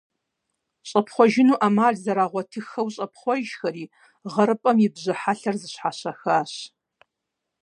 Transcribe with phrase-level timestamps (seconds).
[0.89, 3.85] ЩӀэпхъуэжыну Ӏэмал зэрагъуэтыххэу, щӀэпхъуэжхэри,
[4.33, 6.53] гъэрыпӀэм и бжьы хьэлъэр зыщхьэщахащ.